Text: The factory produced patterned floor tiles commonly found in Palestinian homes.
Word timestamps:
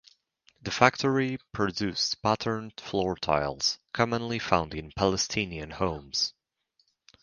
The 0.63 0.71
factory 0.71 1.37
produced 1.51 2.23
patterned 2.23 2.81
floor 2.81 3.15
tiles 3.17 3.77
commonly 3.93 4.39
found 4.39 4.73
in 4.73 4.91
Palestinian 4.97 5.69
homes. 5.69 6.33